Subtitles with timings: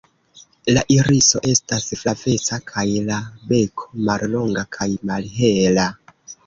[0.77, 3.21] La iriso estas flaveca kaj la
[3.53, 5.91] beko mallonga kaj malhela.